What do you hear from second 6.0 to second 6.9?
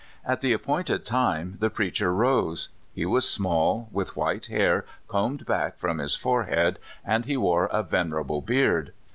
fore head,